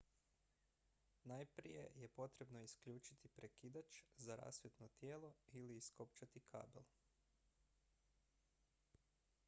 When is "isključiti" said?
2.61-3.29